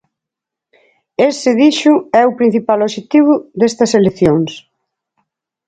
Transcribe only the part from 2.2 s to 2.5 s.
é o